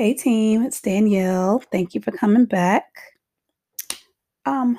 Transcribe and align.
Hey 0.00 0.14
team, 0.14 0.62
it's 0.62 0.80
Danielle. 0.80 1.62
Thank 1.70 1.94
you 1.94 2.00
for 2.00 2.10
coming 2.10 2.46
back. 2.46 2.86
Um, 4.46 4.78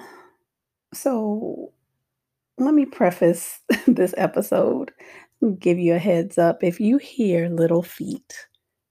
so 0.95 1.71
let 2.57 2.73
me 2.73 2.88
preface 2.88 3.59
this 3.86 4.16
episode, 4.18 4.91
give 5.59 5.77
you 5.77 5.94
a 5.94 5.99
heads 5.99 6.39
up. 6.39 6.63
If 6.63 6.80
you 6.80 6.98
hear 6.98 7.49
little 7.49 7.84
feet 7.84 8.48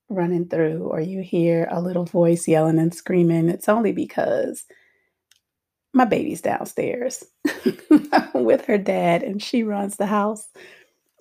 running 0.08 0.46
through 0.46 0.84
or 0.84 1.00
you 1.00 1.20
hear 1.20 1.66
a 1.68 1.82
little 1.82 2.04
voice 2.04 2.46
yelling 2.46 2.78
and 2.78 2.94
screaming, 2.94 3.48
it's 3.48 3.68
only 3.68 3.90
because 3.90 4.66
my 5.92 6.04
baby's 6.04 6.42
downstairs 6.42 7.24
with 8.34 8.64
her 8.66 8.78
dad 8.78 9.24
and 9.24 9.42
she 9.42 9.64
runs 9.64 9.96
the 9.96 10.06
house. 10.06 10.46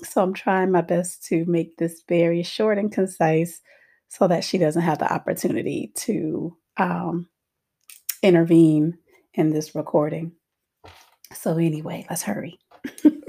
So 0.03 0.21
I'm 0.21 0.35
trying 0.35 0.69
my 0.69 0.81
best 0.81 1.25
to 1.29 1.45
make 1.45 1.77
this 1.77 2.03
very 2.07 2.43
short 2.43 2.77
and 2.77 2.91
concise 2.91 3.59
so 4.09 4.27
that 4.27 4.43
she 4.43 4.57
doesn't 4.57 4.81
have 4.81 4.99
the 4.99 5.11
opportunity 5.11 5.91
to 5.95 6.55
um, 6.77 7.29
intervene 8.21 8.97
in 9.33 9.51
this 9.51 9.75
recording. 9.75 10.33
So, 11.33 11.57
anyway, 11.57 12.05
let's 12.09 12.23
hurry. 12.23 12.59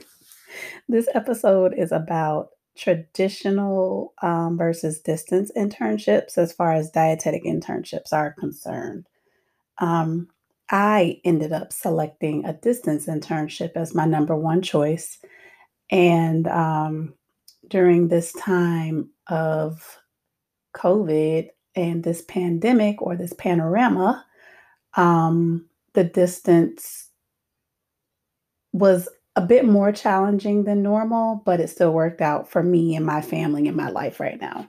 this 0.88 1.08
episode 1.14 1.74
is 1.76 1.92
about 1.92 2.48
traditional 2.76 4.14
um, 4.22 4.56
versus 4.56 5.00
distance 5.00 5.52
internships 5.56 6.38
as 6.38 6.52
far 6.52 6.72
as 6.72 6.90
dietetic 6.90 7.44
internships 7.44 8.12
are 8.12 8.34
concerned. 8.38 9.06
Um, 9.78 10.28
I 10.70 11.20
ended 11.24 11.52
up 11.52 11.72
selecting 11.72 12.44
a 12.44 12.54
distance 12.54 13.06
internship 13.06 13.72
as 13.74 13.94
my 13.94 14.06
number 14.06 14.36
one 14.36 14.62
choice. 14.62 15.18
And 15.90 16.46
um, 16.46 17.14
during 17.68 18.08
this 18.08 18.32
time 18.34 19.10
of 19.28 19.99
COVID 20.74 21.48
and 21.74 22.02
this 22.02 22.22
pandemic 22.22 23.00
or 23.00 23.16
this 23.16 23.32
panorama, 23.32 24.24
um, 24.96 25.66
the 25.94 26.04
distance 26.04 27.08
was 28.72 29.08
a 29.36 29.40
bit 29.40 29.64
more 29.64 29.92
challenging 29.92 30.64
than 30.64 30.82
normal, 30.82 31.42
but 31.44 31.60
it 31.60 31.68
still 31.70 31.92
worked 31.92 32.20
out 32.20 32.50
for 32.50 32.62
me 32.62 32.96
and 32.96 33.06
my 33.06 33.20
family 33.20 33.68
and 33.68 33.76
my 33.76 33.90
life 33.90 34.20
right 34.20 34.40
now. 34.40 34.66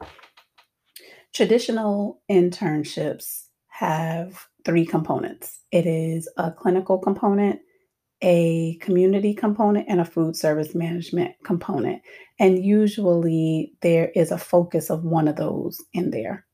Traditional 1.34 2.22
internships 2.30 3.46
have 3.68 4.48
three 4.64 4.86
components 4.86 5.62
it 5.72 5.86
is 5.88 6.28
a 6.38 6.52
clinical 6.52 6.98
component, 6.98 7.62
a 8.22 8.76
community 8.76 9.34
component, 9.34 9.88
and 9.90 10.00
a 10.00 10.06
food 10.06 10.36
service 10.36 10.76
management 10.76 11.34
component. 11.44 12.02
And 12.40 12.64
usually 12.64 13.74
there 13.82 14.12
is 14.16 14.32
a 14.32 14.38
focus 14.38 14.90
of 14.90 15.04
one 15.04 15.28
of 15.28 15.36
those 15.36 15.84
in 15.94 16.12
there 16.12 16.46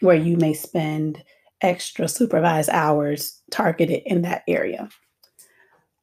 where 0.00 0.16
you 0.16 0.36
may 0.36 0.54
spend 0.54 1.22
extra 1.60 2.08
supervised 2.08 2.70
hours 2.70 3.42
targeted 3.50 4.02
in 4.06 4.22
that 4.22 4.42
area. 4.48 4.88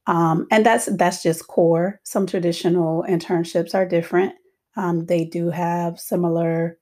Um, 0.06 0.46
and 0.50 0.64
that's 0.64 0.86
that's 0.96 1.22
just 1.22 1.48
core. 1.48 2.00
Some 2.04 2.26
traditional 2.26 3.04
internships 3.08 3.74
are 3.74 3.86
different. 3.86 4.34
Um, 4.76 5.06
they 5.06 5.24
do 5.24 5.50
have 5.50 6.00
similar 6.00 6.78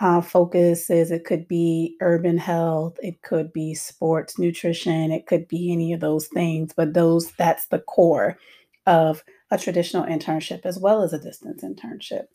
uh, 0.00 0.20
focuses. 0.20 1.10
It 1.10 1.24
could 1.24 1.48
be 1.48 1.96
urban 2.00 2.38
health. 2.38 2.98
It 3.02 3.22
could 3.22 3.52
be 3.52 3.74
sports 3.74 4.38
nutrition. 4.38 5.10
It 5.10 5.26
could 5.26 5.48
be 5.48 5.72
any 5.72 5.92
of 5.92 6.00
those 6.00 6.28
things. 6.28 6.72
But 6.76 6.94
those 6.94 7.32
that's 7.32 7.66
the 7.66 7.80
core 7.80 8.38
of 8.86 9.24
a 9.50 9.58
traditional 9.58 10.04
internship 10.04 10.60
as 10.64 10.78
well 10.78 11.02
as 11.02 11.12
a 11.12 11.18
distance 11.18 11.62
internship. 11.62 12.26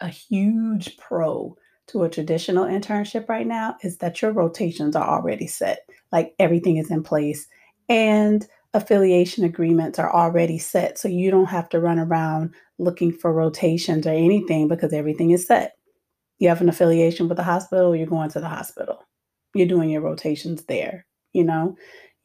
A 0.00 0.08
huge 0.08 0.96
pro 0.96 1.56
to 1.88 2.04
a 2.04 2.08
traditional 2.08 2.64
internship 2.64 3.28
right 3.28 3.46
now 3.46 3.76
is 3.82 3.98
that 3.98 4.22
your 4.22 4.32
rotations 4.32 4.96
are 4.96 5.06
already 5.06 5.46
set. 5.46 5.88
Like 6.12 6.34
everything 6.38 6.76
is 6.76 6.90
in 6.90 7.02
place 7.02 7.46
and 7.88 8.46
affiliation 8.72 9.44
agreements 9.44 9.98
are 9.98 10.12
already 10.12 10.58
set. 10.58 10.98
So 10.98 11.08
you 11.08 11.30
don't 11.30 11.46
have 11.46 11.68
to 11.70 11.80
run 11.80 11.98
around 11.98 12.54
looking 12.78 13.12
for 13.12 13.32
rotations 13.32 14.06
or 14.06 14.10
anything 14.10 14.68
because 14.68 14.92
everything 14.92 15.30
is 15.30 15.46
set. 15.46 15.76
You 16.44 16.50
have 16.50 16.60
an 16.60 16.68
affiliation 16.68 17.26
with 17.26 17.38
the 17.38 17.42
hospital, 17.42 17.96
you're 17.96 18.06
going 18.06 18.28
to 18.28 18.38
the 18.38 18.50
hospital. 18.50 19.02
You're 19.54 19.66
doing 19.66 19.88
your 19.88 20.02
rotations 20.02 20.64
there, 20.64 21.06
you 21.32 21.42
know. 21.42 21.74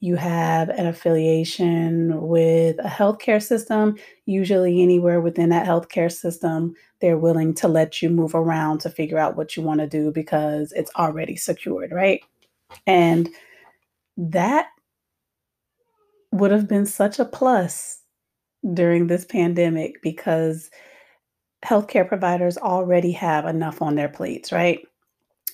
You 0.01 0.17
have 0.17 0.67
an 0.67 0.87
affiliation 0.87 2.27
with 2.27 2.77
a 2.79 2.89
healthcare 2.89 3.41
system, 3.41 3.95
usually 4.25 4.83
anywhere 4.83 5.21
within 5.21 5.47
that 5.51 5.65
healthcare 5.65 6.11
system, 6.11 6.73
they're 6.99 7.17
willing 7.17 7.53
to 7.55 7.69
let 7.69 8.01
you 8.01 8.09
move 8.09 8.35
around 8.35 8.79
to 8.79 8.89
figure 8.89 9.17
out 9.17 9.37
what 9.37 9.55
you 9.55 9.63
want 9.63 9.79
to 9.79 9.87
do 9.87 10.11
because 10.11 10.73
it's 10.73 10.91
already 10.97 11.37
secured, 11.37 11.93
right? 11.93 12.21
And 12.85 13.29
that 14.17 14.67
would 16.33 16.51
have 16.51 16.67
been 16.67 16.85
such 16.85 17.19
a 17.19 17.25
plus 17.25 18.01
during 18.73 19.07
this 19.07 19.23
pandemic 19.23 20.01
because 20.01 20.69
healthcare 21.65 22.07
providers 22.07 22.57
already 22.57 23.11
have 23.11 23.45
enough 23.45 23.81
on 23.81 23.95
their 23.95 24.09
plates, 24.09 24.51
right? 24.51 24.79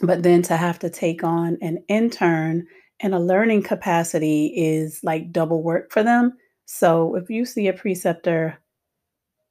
But 0.01 0.23
then 0.23 0.41
to 0.43 0.57
have 0.57 0.79
to 0.79 0.89
take 0.89 1.23
on 1.23 1.57
an 1.61 1.83
intern 1.88 2.67
in 2.99 3.13
a 3.13 3.19
learning 3.19 3.63
capacity 3.63 4.47
is 4.55 5.01
like 5.03 5.31
double 5.31 5.63
work 5.63 5.91
for 5.91 6.03
them. 6.03 6.33
So 6.65 7.15
if 7.15 7.29
you 7.29 7.45
see 7.45 7.67
a 7.67 7.73
preceptor, 7.73 8.57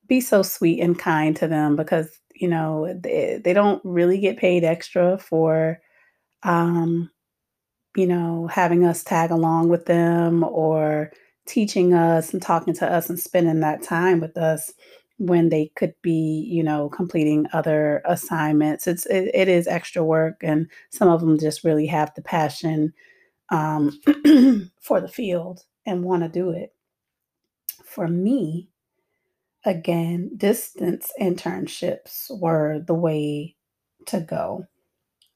be 0.07 0.21
so 0.21 0.43
sweet 0.43 0.81
and 0.81 0.99
kind 0.99 1.35
to 1.37 1.49
them 1.49 1.77
because, 1.77 2.21
you 2.35 2.49
know, 2.49 2.95
they, 3.01 3.41
they 3.43 3.53
don't 3.53 3.81
really 3.85 4.19
get 4.19 4.37
paid 4.37 4.65
extra 4.65 5.19
for 5.19 5.81
um, 6.43 7.11
you 7.97 8.07
know, 8.07 8.49
having 8.49 8.85
us 8.85 9.05
tag 9.05 9.31
along 9.31 9.69
with 9.69 9.87
them 9.87 10.43
or 10.45 11.13
teaching 11.47 11.95
us 11.95 12.33
and 12.33 12.43
talking 12.43 12.75
to 12.75 12.91
us 12.91 13.09
and 13.09 13.19
spending 13.19 13.61
that 13.61 13.83
time 13.83 14.21
with 14.21 14.37
us 14.37 14.73
when 15.19 15.49
they 15.49 15.71
could 15.77 15.95
be, 16.03 16.47
you 16.51 16.63
know, 16.63 16.89
completing 16.89 17.47
other 17.53 18.03
assignments. 18.07 18.87
It's 18.87 19.07
it, 19.07 19.31
it 19.35 19.49
is 19.49 19.67
extra 19.67 20.05
work, 20.05 20.41
and 20.43 20.69
some 20.91 21.09
of 21.09 21.21
them 21.21 21.39
just 21.39 21.65
really 21.65 21.87
have 21.87 22.13
the 22.15 22.23
passion 22.23 22.93
um, 23.51 24.01
for 24.81 25.01
the 25.01 25.09
field 25.09 25.63
and 25.87 26.05
want 26.05 26.23
to 26.23 26.29
do 26.29 26.51
it. 26.51 26.75
For 27.85 28.09
me, 28.09 28.69
again, 29.65 30.31
distance 30.37 31.13
internships 31.21 32.31
were 32.41 32.81
the 32.87 32.95
way 32.95 33.57
to 34.07 34.21
go. 34.21 34.67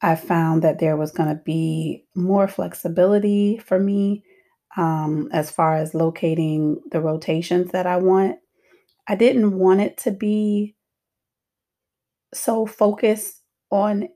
I 0.02 0.14
found 0.14 0.62
that 0.62 0.78
there 0.78 0.96
was 0.96 1.10
going 1.10 1.28
to 1.30 1.42
be 1.44 2.04
more 2.14 2.48
flexibility 2.48 3.58
for 3.58 3.78
me 3.80 4.22
um, 4.76 5.28
as 5.32 5.50
far 5.50 5.74
as 5.76 5.94
locating 5.94 6.80
the 6.90 7.00
rotations 7.00 7.72
that 7.72 7.86
I 7.86 7.96
want. 7.96 8.38
I 9.08 9.14
didn't 9.14 9.58
want 9.58 9.80
it 9.80 9.96
to 9.98 10.10
be 10.10 10.76
so 12.34 12.66
focused 12.66 13.42
on 13.70 14.08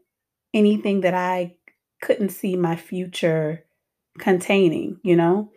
anything 0.53 1.01
that 1.01 1.15
I 1.15 1.55
couldn't 2.03 2.31
see 2.31 2.57
my 2.57 2.77
future 2.77 3.65
containing, 4.19 4.99
you 5.03 5.17
know? 5.17 5.51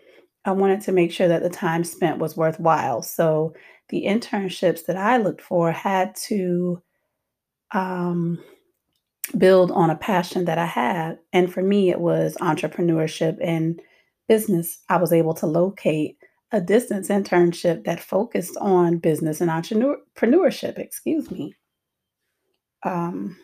I 0.46 0.51
wanted 0.51 0.81
to 0.81 0.91
make 0.91 1.12
sure 1.12 1.28
that 1.28 1.41
the 1.44 1.50
time 1.50 1.84
spent 1.84 2.19
was 2.19 2.38
worthwhile. 2.38 3.01
So 3.01 3.53
the 3.90 4.06
internships 4.06 4.85
that 4.85 4.96
I 4.96 5.18
looked 5.18 5.41
for 5.41 5.72
had 5.72 6.16
to 6.28 6.81
um, 7.72 8.44
build 9.38 9.72
on 9.72 9.90
a 9.90 9.96
passion 9.96 10.46
that 10.46 10.59
I 10.59 10.67
had. 10.67 11.17
And 11.34 11.52
for 11.52 11.63
me, 11.63 11.90
it 11.90 12.00
was 12.00 12.38
entrepreneurship 12.40 13.38
and 13.41 13.81
business. 14.28 14.81
I 14.88 14.97
was 14.97 15.12
able 15.12 15.34
to 15.35 15.47
locate 15.47 16.17
a 16.55 16.61
distance 16.61 17.09
internship 17.09 17.84
that 17.84 17.99
focused 17.99 18.57
on 18.61 18.97
business 18.97 19.41
and 19.41 19.52
entrepreneurship, 19.52 20.79
excuse 20.79 21.29
me. 21.29 21.53
Um, 22.84 23.37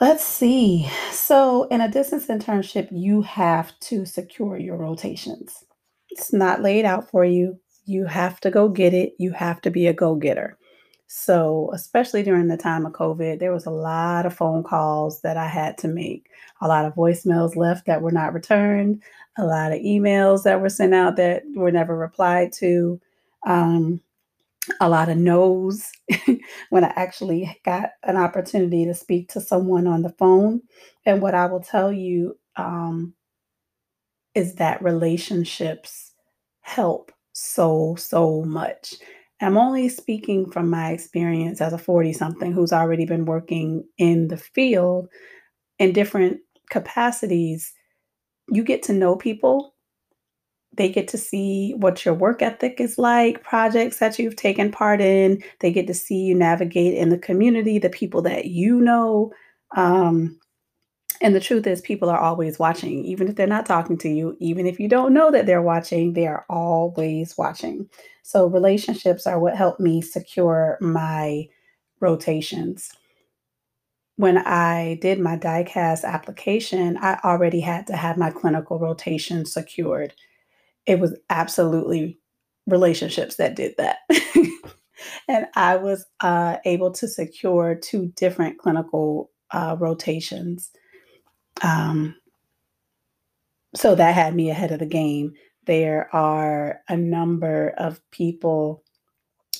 let's 0.00 0.24
see. 0.24 0.88
So, 1.10 1.64
in 1.68 1.80
a 1.80 1.90
distance 1.90 2.26
internship, 2.26 2.88
you 2.92 3.22
have 3.22 3.72
to 3.80 4.04
secure 4.04 4.58
your 4.58 4.76
rotations. 4.76 5.64
It's 6.10 6.32
not 6.32 6.60
laid 6.62 6.84
out 6.84 7.10
for 7.10 7.24
you. 7.24 7.58
You 7.86 8.04
have 8.04 8.38
to 8.40 8.50
go 8.50 8.68
get 8.68 8.92
it. 8.92 9.14
You 9.18 9.32
have 9.32 9.62
to 9.62 9.70
be 9.70 9.86
a 9.86 9.94
go 9.94 10.14
getter. 10.16 10.58
So, 11.14 11.70
especially 11.74 12.22
during 12.22 12.48
the 12.48 12.56
time 12.56 12.86
of 12.86 12.94
COVID, 12.94 13.38
there 13.38 13.52
was 13.52 13.66
a 13.66 13.70
lot 13.70 14.24
of 14.24 14.34
phone 14.34 14.62
calls 14.62 15.20
that 15.20 15.36
I 15.36 15.46
had 15.46 15.76
to 15.78 15.88
make, 15.88 16.30
a 16.62 16.66
lot 16.66 16.86
of 16.86 16.94
voicemails 16.94 17.54
left 17.54 17.84
that 17.84 18.00
were 18.00 18.10
not 18.10 18.32
returned, 18.32 19.02
a 19.36 19.44
lot 19.44 19.72
of 19.72 19.80
emails 19.80 20.42
that 20.44 20.62
were 20.62 20.70
sent 20.70 20.94
out 20.94 21.16
that 21.16 21.42
were 21.54 21.70
never 21.70 21.94
replied 21.98 22.50
to, 22.54 22.98
um, 23.46 24.00
a 24.80 24.88
lot 24.88 25.10
of 25.10 25.18
no's 25.18 25.92
when 26.70 26.82
I 26.82 26.92
actually 26.96 27.60
got 27.62 27.90
an 28.04 28.16
opportunity 28.16 28.86
to 28.86 28.94
speak 28.94 29.28
to 29.32 29.40
someone 29.42 29.86
on 29.86 30.00
the 30.00 30.14
phone. 30.18 30.62
And 31.04 31.20
what 31.20 31.34
I 31.34 31.44
will 31.44 31.60
tell 31.60 31.92
you 31.92 32.38
um, 32.56 33.12
is 34.34 34.54
that 34.54 34.82
relationships 34.82 36.12
help 36.62 37.12
so, 37.34 37.96
so 37.96 38.44
much 38.44 38.94
I'm 39.42 39.58
only 39.58 39.88
speaking 39.88 40.50
from 40.50 40.70
my 40.70 40.92
experience 40.92 41.60
as 41.60 41.72
a 41.72 41.78
40 41.78 42.12
something 42.12 42.52
who's 42.52 42.72
already 42.72 43.04
been 43.04 43.24
working 43.24 43.84
in 43.98 44.28
the 44.28 44.36
field 44.36 45.08
in 45.78 45.92
different 45.92 46.40
capacities. 46.70 47.72
You 48.48 48.64
get 48.64 48.82
to 48.84 48.92
know 48.92 49.16
people 49.16 49.72
they 50.74 50.88
get 50.88 51.08
to 51.08 51.18
see 51.18 51.74
what 51.76 52.04
your 52.04 52.14
work 52.14 52.40
ethic 52.40 52.80
is 52.80 52.98
like, 52.98 53.42
projects 53.42 53.98
that 53.98 54.18
you've 54.18 54.36
taken 54.36 54.70
part 54.70 55.00
in. 55.00 55.42
They 55.60 55.70
get 55.70 55.86
to 55.88 55.94
see 55.94 56.16
you 56.16 56.34
navigate 56.34 56.94
in 56.94 57.10
the 57.10 57.18
community, 57.18 57.78
the 57.78 57.90
people 57.90 58.22
that 58.22 58.46
you 58.46 58.80
know. 58.80 59.32
Um, 59.76 60.38
and 61.20 61.34
the 61.34 61.40
truth 61.40 61.66
is, 61.66 61.80
people 61.80 62.08
are 62.10 62.18
always 62.18 62.58
watching, 62.58 63.04
even 63.04 63.28
if 63.28 63.36
they're 63.36 63.46
not 63.46 63.66
talking 63.66 63.98
to 63.98 64.08
you, 64.08 64.36
even 64.40 64.66
if 64.66 64.80
you 64.80 64.88
don't 64.88 65.12
know 65.12 65.30
that 65.30 65.46
they're 65.46 65.62
watching, 65.62 66.12
they 66.12 66.26
are 66.26 66.44
always 66.48 67.36
watching. 67.36 67.88
So, 68.22 68.46
relationships 68.46 69.26
are 69.26 69.38
what 69.38 69.56
helped 69.56 69.80
me 69.80 70.00
secure 70.00 70.78
my 70.80 71.48
rotations. 72.00 72.90
When 74.16 74.38
I 74.38 74.98
did 75.00 75.18
my 75.18 75.36
DICAS 75.36 76.04
application, 76.04 76.98
I 76.98 77.18
already 77.24 77.60
had 77.60 77.86
to 77.88 77.96
have 77.96 78.16
my 78.16 78.30
clinical 78.30 78.78
rotation 78.78 79.44
secured 79.44 80.14
it 80.86 80.98
was 80.98 81.16
absolutely 81.30 82.18
relationships 82.66 83.36
that 83.36 83.54
did 83.54 83.74
that. 83.78 83.98
and 85.28 85.46
I 85.54 85.76
was 85.76 86.04
uh, 86.20 86.58
able 86.64 86.92
to 86.92 87.08
secure 87.08 87.74
two 87.74 88.12
different 88.16 88.58
clinical 88.58 89.30
uh, 89.50 89.76
rotations. 89.78 90.70
Um, 91.60 92.16
so 93.74 93.94
that 93.94 94.14
had 94.14 94.34
me 94.34 94.50
ahead 94.50 94.72
of 94.72 94.78
the 94.78 94.86
game. 94.86 95.34
There 95.66 96.08
are 96.14 96.80
a 96.88 96.96
number 96.96 97.74
of 97.78 98.00
people 98.10 98.82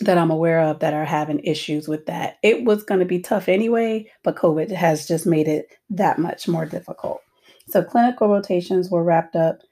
that 0.00 0.18
I'm 0.18 0.30
aware 0.30 0.60
of 0.60 0.80
that 0.80 0.94
are 0.94 1.04
having 1.04 1.38
issues 1.40 1.86
with 1.86 2.06
that. 2.06 2.38
It 2.42 2.64
was 2.64 2.82
going 2.82 3.00
to 3.00 3.06
be 3.06 3.20
tough 3.20 3.48
anyway, 3.48 4.10
but 4.24 4.36
COVID 4.36 4.70
has 4.72 5.06
just 5.06 5.26
made 5.26 5.46
it 5.46 5.68
that 5.90 6.18
much 6.18 6.48
more 6.48 6.66
difficult. 6.66 7.20
So 7.68 7.84
clinical 7.84 8.28
rotations 8.28 8.90
were 8.90 9.04
wrapped 9.04 9.36
up 9.36 9.62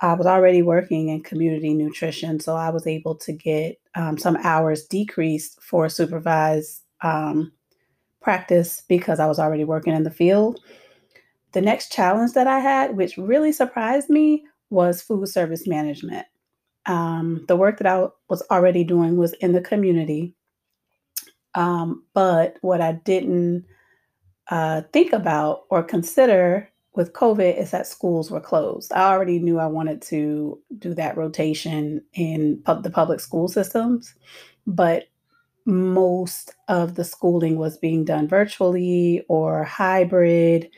I 0.00 0.14
was 0.14 0.26
already 0.26 0.62
working 0.62 1.10
in 1.10 1.22
community 1.22 1.74
nutrition, 1.74 2.40
so 2.40 2.56
I 2.56 2.70
was 2.70 2.86
able 2.86 3.14
to 3.16 3.32
get 3.32 3.78
um, 3.94 4.16
some 4.16 4.38
hours 4.42 4.86
decreased 4.86 5.60
for 5.62 5.88
supervised 5.90 6.82
um, 7.02 7.52
practice 8.22 8.82
because 8.88 9.20
I 9.20 9.26
was 9.26 9.38
already 9.38 9.64
working 9.64 9.94
in 9.94 10.04
the 10.04 10.10
field. 10.10 10.60
The 11.52 11.60
next 11.60 11.92
challenge 11.92 12.32
that 12.34 12.46
I 12.46 12.60
had, 12.60 12.96
which 12.96 13.16
really 13.16 13.52
surprised 13.52 14.08
me, 14.08 14.44
was 14.70 15.02
food 15.02 15.28
service 15.28 15.66
management. 15.66 16.26
Um, 16.86 17.44
the 17.48 17.56
work 17.56 17.78
that 17.78 17.86
I 17.86 18.06
was 18.28 18.42
already 18.50 18.84
doing 18.84 19.16
was 19.16 19.32
in 19.34 19.52
the 19.52 19.60
community, 19.60 20.34
um, 21.54 22.04
but 22.14 22.56
what 22.60 22.80
I 22.80 22.92
didn't 22.92 23.66
uh, 24.48 24.82
think 24.92 25.12
about 25.12 25.62
or 25.70 25.82
consider 25.82 26.68
with 26.94 27.12
COVID 27.12 27.56
is 27.56 27.70
that 27.70 27.86
schools 27.86 28.30
were 28.30 28.40
closed. 28.40 28.92
I 28.92 29.10
already 29.12 29.38
knew 29.38 29.58
I 29.58 29.66
wanted 29.66 30.02
to 30.02 30.58
do 30.78 30.94
that 30.94 31.16
rotation 31.16 32.02
in 32.14 32.62
the 32.66 32.90
public 32.90 33.20
school 33.20 33.48
systems, 33.48 34.14
but 34.66 35.04
most 35.66 36.54
of 36.68 36.96
the 36.96 37.04
schooling 37.04 37.56
was 37.56 37.78
being 37.78 38.04
done 38.04 38.26
virtually 38.26 39.24
or 39.28 39.62
hybrid. 39.64 40.68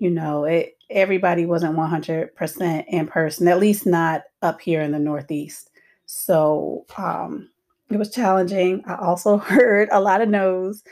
You 0.00 0.10
know, 0.10 0.44
it, 0.44 0.76
everybody 0.90 1.46
wasn't 1.46 1.76
100% 1.76 2.84
in 2.88 3.06
person, 3.06 3.48
at 3.48 3.58
least 3.58 3.86
not 3.86 4.22
up 4.42 4.60
here 4.60 4.80
in 4.82 4.92
the 4.92 4.98
Northeast. 4.98 5.70
So 6.06 6.86
um, 6.96 7.50
it 7.90 7.96
was 7.96 8.10
challenging. 8.10 8.82
I 8.86 8.96
also 8.96 9.36
heard 9.38 9.88
a 9.92 10.00
lot 10.00 10.20
of 10.20 10.28
no's. 10.28 10.82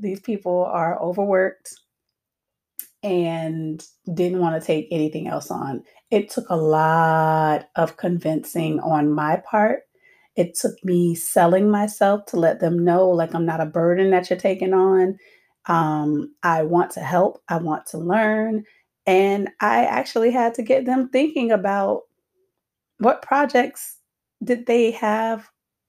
These 0.00 0.20
people 0.20 0.64
are 0.64 1.00
overworked 1.00 1.74
and 3.02 3.84
didn't 4.14 4.40
want 4.40 4.60
to 4.60 4.66
take 4.66 4.88
anything 4.90 5.28
else 5.28 5.50
on. 5.50 5.82
It 6.10 6.30
took 6.30 6.48
a 6.48 6.56
lot 6.56 7.68
of 7.76 7.96
convincing 7.96 8.80
on 8.80 9.12
my 9.12 9.36
part. 9.36 9.82
It 10.36 10.54
took 10.54 10.72
me 10.84 11.14
selling 11.14 11.70
myself 11.70 12.26
to 12.26 12.36
let 12.36 12.60
them 12.60 12.84
know, 12.84 13.08
like, 13.08 13.34
I'm 13.34 13.46
not 13.46 13.60
a 13.60 13.66
burden 13.66 14.10
that 14.10 14.30
you're 14.30 14.38
taking 14.38 14.72
on. 14.72 15.18
Um, 15.66 16.34
I 16.42 16.62
want 16.62 16.92
to 16.92 17.00
help, 17.00 17.42
I 17.48 17.58
want 17.58 17.86
to 17.86 17.98
learn. 17.98 18.64
And 19.06 19.48
I 19.60 19.84
actually 19.84 20.30
had 20.30 20.54
to 20.54 20.62
get 20.62 20.84
them 20.84 21.08
thinking 21.10 21.50
about 21.50 22.02
what 22.98 23.22
projects 23.22 23.96
did 24.42 24.66
they 24.66 24.90
have 24.92 25.48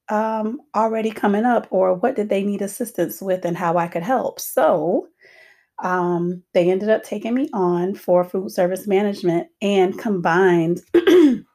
um, 0.10 0.60
already 0.76 1.12
coming 1.12 1.46
up 1.46 1.68
or 1.70 1.94
what 1.94 2.16
did 2.16 2.30
they 2.30 2.44
need 2.44 2.62
assistance 2.62 3.22
with 3.22 3.46
and 3.46 3.58
how 3.58 3.78
I 3.78 3.88
could 3.88 4.04
help. 4.04 4.40
So 4.40 5.08
um, 5.84 6.44
they 6.54 6.70
ended 6.70 6.90
up 6.90 7.04
taking 7.04 7.34
me 7.34 7.50
on 7.54 7.96
for 7.96 8.24
food 8.24 8.52
service 8.52 8.88
management 8.88 9.48
and 9.62 9.98
combined 9.98 10.82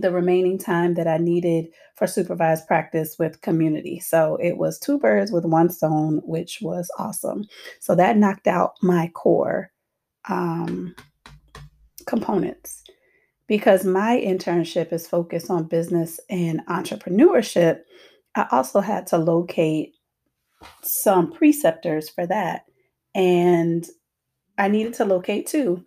the 0.00 0.12
remaining 0.12 0.58
time 0.58 0.94
that 0.94 1.06
I 1.06 1.18
needed 1.18 1.68
for 1.94 2.06
supervised 2.06 2.66
practice 2.66 3.16
with 3.18 3.40
community. 3.40 4.00
So 4.00 4.36
it 4.36 4.56
was 4.56 4.78
two 4.78 4.98
birds 4.98 5.32
with 5.32 5.44
one 5.44 5.70
stone, 5.70 6.20
which 6.24 6.60
was 6.62 6.90
awesome. 6.98 7.44
So 7.80 7.94
that 7.94 8.16
knocked 8.16 8.46
out 8.46 8.74
my 8.82 9.08
core 9.14 9.70
um, 10.28 10.94
components 12.06 12.82
because 13.46 13.84
my 13.84 14.16
internship 14.16 14.92
is 14.92 15.06
focused 15.06 15.50
on 15.50 15.64
business 15.64 16.20
and 16.30 16.60
entrepreneurship. 16.66 17.80
I 18.36 18.46
also 18.50 18.80
had 18.80 19.06
to 19.08 19.18
locate 19.18 19.94
some 20.82 21.32
preceptors 21.32 22.08
for 22.08 22.26
that 22.26 22.64
and 23.14 23.86
I 24.58 24.68
needed 24.68 24.94
to 24.94 25.04
locate 25.04 25.46
two. 25.46 25.84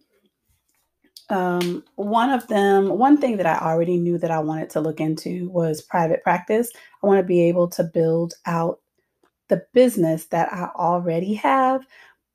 Um, 1.33 1.83
one 1.95 2.29
of 2.31 2.47
them, 2.47 2.97
one 2.99 3.17
thing 3.17 3.37
that 3.37 3.47
I 3.47 3.57
already 3.57 3.97
knew 3.97 4.17
that 4.19 4.31
I 4.31 4.39
wanted 4.39 4.69
to 4.71 4.81
look 4.81 5.01
into 5.01 5.49
was 5.49 5.81
private 5.81 6.23
practice. 6.23 6.71
I 7.03 7.07
want 7.07 7.19
to 7.19 7.25
be 7.27 7.41
able 7.43 7.67
to 7.69 7.83
build 7.83 8.35
out 8.45 8.79
the 9.49 9.65
business 9.73 10.27
that 10.27 10.53
I 10.53 10.69
already 10.75 11.33
have, 11.35 11.85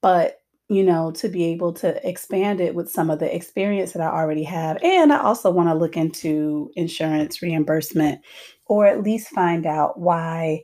but 0.02 0.40
you 0.70 0.84
know, 0.84 1.12
to 1.12 1.28
be 1.30 1.46
able 1.46 1.72
to 1.74 2.08
expand 2.08 2.60
it 2.60 2.74
with 2.74 2.90
some 2.90 3.10
of 3.10 3.20
the 3.20 3.34
experience 3.34 3.92
that 3.92 4.02
I 4.02 4.08
already 4.08 4.44
have. 4.44 4.78
And 4.82 5.12
I 5.12 5.22
also 5.22 5.50
want 5.50 5.70
to 5.70 5.74
look 5.74 5.96
into 5.96 6.70
insurance 6.76 7.42
reimbursement 7.42 8.20
or 8.66 8.86
at 8.86 9.02
least 9.02 9.30
find 9.30 9.66
out 9.66 9.98
why 10.00 10.62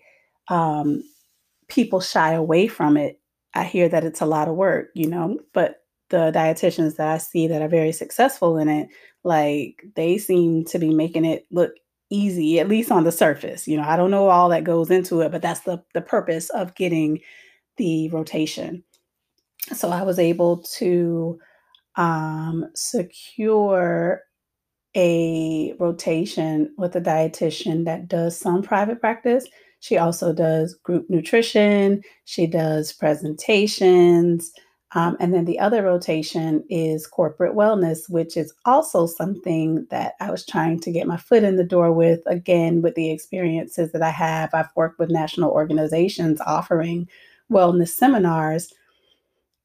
um, 0.48 1.02
people 1.68 2.00
shy 2.00 2.32
away 2.34 2.68
from 2.68 2.96
it 2.98 3.20
I 3.54 3.64
hear 3.64 3.88
that 3.88 4.04
it's 4.04 4.20
a 4.20 4.26
lot 4.26 4.48
of 4.48 4.56
work, 4.56 4.90
you 4.94 5.08
know, 5.08 5.38
but 5.52 5.83
the 6.14 6.30
dietitians 6.30 6.94
that 6.94 7.08
I 7.08 7.18
see 7.18 7.48
that 7.48 7.60
are 7.60 7.68
very 7.68 7.90
successful 7.90 8.56
in 8.56 8.68
it, 8.68 8.88
like 9.24 9.82
they 9.96 10.16
seem 10.16 10.64
to 10.66 10.78
be 10.78 10.94
making 10.94 11.24
it 11.24 11.44
look 11.50 11.72
easy, 12.08 12.60
at 12.60 12.68
least 12.68 12.92
on 12.92 13.02
the 13.02 13.10
surface. 13.10 13.66
You 13.66 13.76
know, 13.76 13.82
I 13.82 13.96
don't 13.96 14.12
know 14.12 14.28
all 14.28 14.48
that 14.50 14.62
goes 14.62 14.92
into 14.92 15.22
it, 15.22 15.32
but 15.32 15.42
that's 15.42 15.60
the 15.62 15.82
the 15.92 16.00
purpose 16.00 16.50
of 16.50 16.76
getting 16.76 17.18
the 17.78 18.08
rotation. 18.10 18.84
So 19.74 19.88
I 19.90 20.02
was 20.02 20.20
able 20.20 20.58
to 20.76 21.40
um, 21.96 22.66
secure 22.76 24.22
a 24.96 25.74
rotation 25.80 26.72
with 26.78 26.94
a 26.94 27.00
dietitian 27.00 27.86
that 27.86 28.06
does 28.06 28.38
some 28.38 28.62
private 28.62 29.00
practice 29.00 29.48
she 29.84 29.98
also 29.98 30.32
does 30.32 30.72
group 30.72 31.10
nutrition, 31.10 32.00
she 32.24 32.46
does 32.46 32.90
presentations. 32.90 34.50
Um, 34.94 35.16
and 35.18 35.34
then 35.34 35.44
the 35.44 35.58
other 35.58 35.82
rotation 35.82 36.62
is 36.70 37.06
corporate 37.06 37.56
wellness, 37.56 38.08
which 38.08 38.36
is 38.36 38.54
also 38.64 39.06
something 39.06 39.86
that 39.90 40.14
I 40.20 40.30
was 40.30 40.46
trying 40.46 40.78
to 40.80 40.92
get 40.92 41.08
my 41.08 41.16
foot 41.16 41.42
in 41.42 41.56
the 41.56 41.64
door 41.64 41.92
with. 41.92 42.20
Again, 42.26 42.80
with 42.80 42.94
the 42.94 43.10
experiences 43.10 43.90
that 43.92 44.02
I 44.02 44.10
have, 44.10 44.54
I've 44.54 44.74
worked 44.76 45.00
with 45.00 45.10
national 45.10 45.50
organizations 45.50 46.40
offering 46.40 47.08
wellness 47.50 47.88
seminars. 47.88 48.72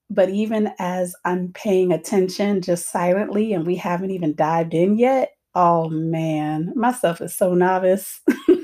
But 0.09 0.29
even 0.29 0.71
as 0.79 1.15
I'm 1.25 1.53
paying 1.53 1.91
attention 1.91 2.61
just 2.61 2.91
silently, 2.91 3.53
and 3.53 3.67
we 3.67 3.75
haven't 3.75 4.09
even 4.09 4.33
dived 4.33 4.73
in 4.73 4.97
yet, 4.97 5.35
oh 5.53 5.89
man, 5.89 6.73
my 6.75 6.91
stuff 6.91 7.21
is 7.21 7.35
so 7.35 7.53
novice. 7.53 8.19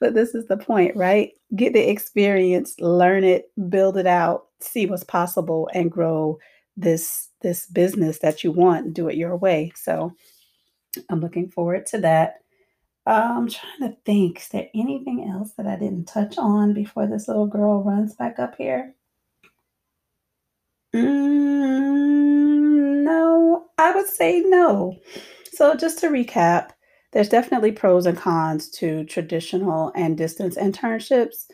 but 0.00 0.14
this 0.14 0.34
is 0.34 0.46
the 0.46 0.56
point, 0.56 0.96
right? 0.96 1.32
Get 1.54 1.74
the 1.74 1.90
experience, 1.90 2.74
learn 2.80 3.24
it, 3.24 3.50
build 3.68 3.98
it 3.98 4.06
out, 4.06 4.46
see 4.62 4.86
what's 4.86 5.04
possible, 5.04 5.68
and 5.74 5.90
grow 5.90 6.38
this 6.76 7.28
this 7.42 7.66
business 7.66 8.18
that 8.20 8.44
you 8.44 8.52
want. 8.52 8.94
Do 8.94 9.08
it 9.08 9.16
your 9.16 9.36
way. 9.36 9.72
So 9.76 10.12
I'm 11.10 11.20
looking 11.20 11.48
forward 11.48 11.86
to 11.86 11.98
that. 11.98 12.36
I'm 13.06 13.48
trying 13.48 13.80
to 13.90 13.96
think. 14.06 14.40
Is 14.40 14.48
there 14.48 14.68
anything 14.74 15.28
else 15.30 15.52
that 15.56 15.66
I 15.66 15.76
didn't 15.76 16.06
touch 16.06 16.38
on 16.38 16.74
before 16.74 17.06
this 17.06 17.28
little 17.28 17.46
girl 17.46 17.82
runs 17.82 18.14
back 18.14 18.38
up 18.38 18.56
here? 18.56 18.94
Mm, 20.94 21.04
no, 23.04 23.66
I 23.78 23.94
would 23.94 24.06
say 24.08 24.40
no. 24.40 24.96
So 25.52 25.74
just 25.74 25.98
to 26.00 26.08
recap, 26.08 26.70
there's 27.12 27.28
definitely 27.28 27.72
pros 27.72 28.06
and 28.06 28.16
cons 28.18 28.70
to 28.70 29.04
traditional 29.04 29.92
and 29.94 30.16
distance 30.16 30.56
internships. 30.56 31.46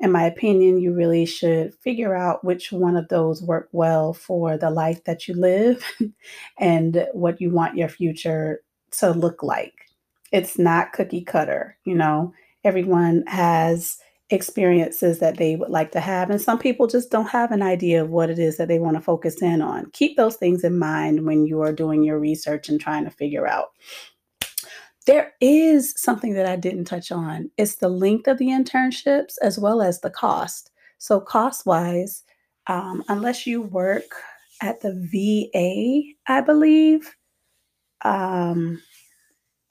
In 0.00 0.12
my 0.12 0.24
opinion, 0.24 0.78
you 0.78 0.92
really 0.92 1.24
should 1.24 1.74
figure 1.74 2.14
out 2.14 2.44
which 2.44 2.70
one 2.70 2.96
of 2.96 3.08
those 3.08 3.42
work 3.42 3.68
well 3.72 4.12
for 4.12 4.58
the 4.58 4.70
life 4.70 5.04
that 5.04 5.26
you 5.26 5.34
live 5.34 5.84
and 6.58 7.06
what 7.12 7.40
you 7.40 7.50
want 7.50 7.76
your 7.76 7.88
future 7.88 8.60
to 8.92 9.10
look 9.10 9.42
like. 9.42 9.74
It's 10.32 10.58
not 10.58 10.92
cookie 10.92 11.24
cutter, 11.24 11.78
you 11.84 11.94
know. 11.94 12.34
Everyone 12.64 13.24
has 13.26 13.98
experiences 14.30 15.20
that 15.20 15.36
they 15.36 15.54
would 15.56 15.70
like 15.70 15.92
to 15.92 16.00
have. 16.00 16.30
And 16.30 16.40
some 16.40 16.58
people 16.58 16.88
just 16.88 17.10
don't 17.10 17.28
have 17.28 17.52
an 17.52 17.62
idea 17.62 18.02
of 18.02 18.10
what 18.10 18.28
it 18.28 18.38
is 18.38 18.56
that 18.56 18.68
they 18.68 18.78
want 18.78 18.96
to 18.96 19.00
focus 19.00 19.40
in 19.40 19.62
on. 19.62 19.90
Keep 19.92 20.16
those 20.16 20.36
things 20.36 20.64
in 20.64 20.78
mind 20.78 21.24
when 21.24 21.46
you 21.46 21.62
are 21.62 21.72
doing 21.72 22.02
your 22.02 22.18
research 22.18 22.68
and 22.68 22.80
trying 22.80 23.04
to 23.04 23.10
figure 23.10 23.46
out. 23.46 23.68
There 25.06 25.32
is 25.40 25.94
something 25.96 26.34
that 26.34 26.46
I 26.46 26.56
didn't 26.56 26.84
touch 26.84 27.12
on. 27.12 27.50
It's 27.56 27.76
the 27.76 27.88
length 27.88 28.26
of 28.28 28.38
the 28.38 28.48
internships 28.48 29.34
as 29.40 29.58
well 29.58 29.80
as 29.80 30.00
the 30.00 30.10
cost. 30.10 30.70
So, 30.98 31.20
cost 31.20 31.66
wise, 31.66 32.24
um, 32.66 33.04
unless 33.08 33.46
you 33.46 33.62
work 33.62 34.04
at 34.62 34.80
the 34.80 34.92
VA, 35.12 36.14
I 36.26 36.40
believe, 36.40 37.14
um, 38.04 38.82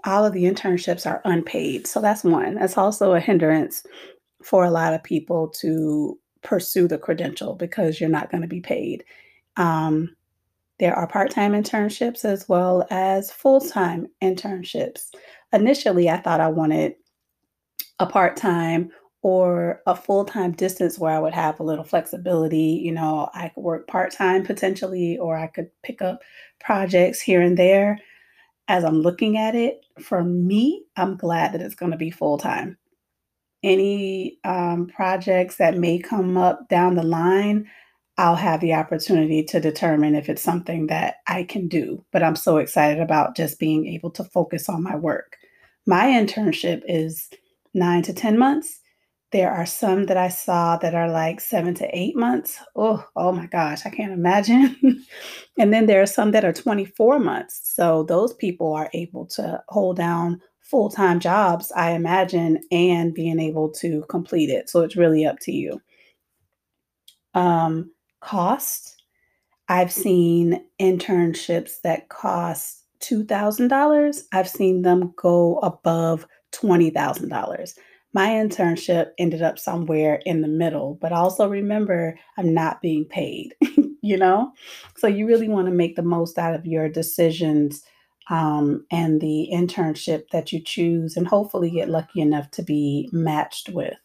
all 0.05 0.25
of 0.25 0.33
the 0.33 0.43
internships 0.43 1.05
are 1.05 1.21
unpaid. 1.25 1.87
So 1.87 1.99
that's 1.99 2.23
one. 2.23 2.55
That's 2.55 2.77
also 2.77 3.13
a 3.13 3.19
hindrance 3.19 3.83
for 4.43 4.63
a 4.63 4.71
lot 4.71 4.93
of 4.93 5.03
people 5.03 5.47
to 5.61 6.17
pursue 6.43 6.87
the 6.87 6.99
credential 6.99 7.55
because 7.55 7.99
you're 7.99 8.09
not 8.09 8.29
going 8.29 8.41
to 8.41 8.47
be 8.47 8.61
paid. 8.61 9.03
Um, 9.57 10.15
there 10.79 10.95
are 10.95 11.07
part 11.07 11.31
time 11.31 11.53
internships 11.53 12.25
as 12.25 12.47
well 12.49 12.85
as 12.89 13.31
full 13.31 13.61
time 13.61 14.07
internships. 14.21 15.09
Initially, 15.53 16.09
I 16.09 16.17
thought 16.17 16.41
I 16.41 16.47
wanted 16.47 16.95
a 17.99 18.05
part 18.05 18.35
time 18.35 18.91
or 19.21 19.81
a 19.87 19.95
full 19.95 20.25
time 20.25 20.51
distance 20.51 20.99
where 20.99 21.13
I 21.13 21.19
would 21.19 21.33
have 21.33 21.59
a 21.59 21.63
little 21.63 21.83
flexibility. 21.83 22.81
You 22.83 22.91
know, 22.91 23.29
I 23.33 23.49
could 23.49 23.61
work 23.63 23.87
part 23.87 24.11
time 24.11 24.43
potentially, 24.43 25.17
or 25.17 25.37
I 25.37 25.47
could 25.47 25.69
pick 25.83 26.01
up 26.01 26.21
projects 26.59 27.21
here 27.21 27.41
and 27.41 27.57
there. 27.57 27.99
As 28.67 28.83
I'm 28.83 29.01
looking 29.01 29.37
at 29.37 29.55
it, 29.55 29.85
for 30.01 30.23
me, 30.23 30.85
I'm 30.97 31.17
glad 31.17 31.53
that 31.53 31.61
it's 31.61 31.75
going 31.75 31.91
to 31.91 31.97
be 31.97 32.11
full 32.11 32.37
time 32.37 32.77
any 33.65 34.37
um, 34.43 34.87
projects 34.87 35.55
that 35.57 35.77
may 35.77 35.97
come 35.97 36.37
up 36.37 36.69
down 36.69 36.95
the 36.95 37.03
line, 37.03 37.67
I'll 38.17 38.35
have 38.35 38.61
the 38.61 38.73
opportunity 38.73 39.43
to 39.43 39.59
determine 39.59 40.15
if 40.15 40.29
it's 40.29 40.41
something 40.41 40.87
that 40.87 41.15
I 41.27 41.43
can 41.43 41.67
do. 41.67 42.03
But 42.11 42.23
I'm 42.23 42.35
so 42.35 42.57
excited 42.57 43.01
about 43.01 43.35
just 43.35 43.59
being 43.59 43.87
able 43.87 44.11
to 44.11 44.23
focus 44.23 44.69
on 44.69 44.83
my 44.83 44.95
work. 44.95 45.37
My 45.85 46.05
internship 46.05 46.81
is 46.87 47.29
nine 47.73 48.03
to 48.03 48.13
10 48.13 48.37
months. 48.37 48.79
There 49.31 49.51
are 49.51 49.65
some 49.65 50.05
that 50.05 50.15
I 50.15 50.29
saw 50.29 50.77
that 50.77 50.95
are 50.95 51.11
like 51.11 51.41
seven 51.41 51.73
to 51.75 51.89
eight 51.91 52.15
months. 52.15 52.57
Oh, 52.75 53.05
oh 53.17 53.33
my 53.33 53.47
gosh, 53.47 53.85
I 53.85 53.89
can't 53.89 54.13
imagine. 54.13 54.77
and 55.57 55.73
then 55.73 55.87
there 55.87 56.01
are 56.01 56.05
some 56.05 56.31
that 56.31 56.45
are 56.45 56.53
24 56.53 57.19
months. 57.19 57.59
So 57.63 58.03
those 58.03 58.33
people 58.33 58.73
are 58.73 58.89
able 58.93 59.25
to 59.27 59.61
hold 59.67 59.97
down 59.97 60.41
full 60.61 60.89
time 60.89 61.19
jobs, 61.19 61.71
I 61.75 61.91
imagine, 61.91 62.61
and 62.71 63.13
being 63.13 63.39
able 63.39 63.71
to 63.73 64.05
complete 64.09 64.49
it. 64.49 64.69
So 64.69 64.81
it's 64.81 64.95
really 64.95 65.25
up 65.25 65.39
to 65.41 65.51
you. 65.51 65.81
Um, 67.33 67.91
cost 68.25 68.95
I've 69.67 69.91
seen 69.91 70.63
internships 70.79 71.81
that 71.83 72.09
cost 72.09 72.83
$2,000. 73.01 74.23
I've 74.31 74.49
seen 74.49 74.83
them 74.83 75.13
go 75.15 75.57
above 75.59 76.27
$20,000. 76.53 77.73
My 78.13 78.27
internship 78.29 79.07
ended 79.17 79.41
up 79.41 79.59
somewhere 79.59 80.21
in 80.25 80.41
the 80.41 80.47
middle, 80.47 80.97
but 81.01 81.11
also 81.11 81.49
remember, 81.49 82.17
I'm 82.37 82.53
not 82.53 82.81
being 82.81 83.05
paid, 83.05 83.55
you 84.01 84.17
know? 84.17 84.51
So 84.97 85.07
you 85.07 85.27
really 85.27 85.49
want 85.49 85.67
to 85.67 85.73
make 85.73 85.95
the 85.95 86.01
most 86.01 86.37
out 86.37 86.55
of 86.55 86.65
your 86.65 86.87
decisions 86.87 87.83
um, 88.29 88.85
and 88.91 89.19
the 89.19 89.49
internship 89.53 90.29
that 90.31 90.51
you 90.51 90.61
choose, 90.63 91.17
and 91.17 91.27
hopefully 91.27 91.69
get 91.69 91.89
lucky 91.89 92.21
enough 92.21 92.49
to 92.51 92.63
be 92.63 93.09
matched 93.11 93.69
with. 93.69 93.97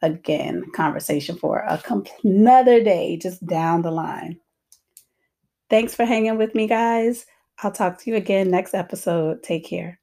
Again, 0.00 0.64
conversation 0.74 1.36
for 1.36 1.64
a 1.68 1.82
another 2.22 2.82
day 2.82 3.16
just 3.16 3.44
down 3.46 3.82
the 3.82 3.90
line. 3.90 4.38
Thanks 5.70 5.94
for 5.94 6.04
hanging 6.04 6.38
with 6.38 6.54
me, 6.54 6.66
guys. 6.66 7.26
I'll 7.62 7.72
talk 7.72 7.98
to 7.98 8.10
you 8.10 8.16
again 8.16 8.50
next 8.50 8.74
episode. 8.74 9.42
Take 9.42 9.66
care. 9.66 9.97